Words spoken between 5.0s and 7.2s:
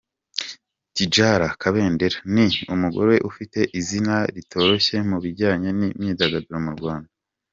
mu bijyanye n’imyidagaduro mu Rwanda.